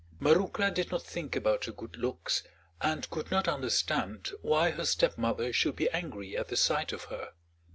[0.19, 2.41] Marouckla did not think about her good looks,
[2.81, 7.33] and could not understand why her stepmother should be angry at the sight of her.